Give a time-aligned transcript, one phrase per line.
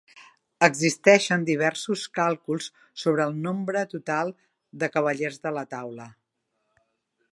[0.67, 2.69] Existeixen diversos càlculs
[3.03, 4.33] sobre el nombre total
[4.85, 6.09] de cavallers de la Taula.